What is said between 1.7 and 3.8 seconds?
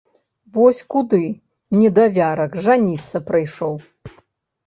недавярак, жаніцца прыйшоў!